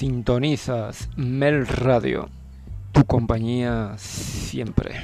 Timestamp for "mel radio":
1.14-2.30